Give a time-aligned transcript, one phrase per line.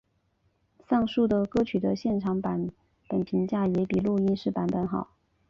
[0.89, 2.71] 上述的歌曲的现场版
[3.07, 5.11] 本评价也比录音室版本好。